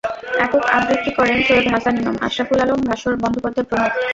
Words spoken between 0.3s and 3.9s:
একক আবৃত্তি করেন সৈয়দ হাসান ইমাম, আশরাফুল আলম, ভাস্বর বন্দ্যোপাধ্যায়